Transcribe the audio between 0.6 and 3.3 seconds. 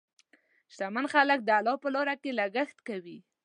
شتمن خلک د الله په لاره کې لګښت کوي.